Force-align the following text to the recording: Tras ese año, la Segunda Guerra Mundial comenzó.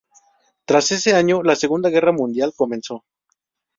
Tras 0.65 0.91
ese 0.93 1.13
año, 1.13 1.43
la 1.43 1.55
Segunda 1.55 1.89
Guerra 1.89 2.11
Mundial 2.11 2.53
comenzó. 2.57 3.03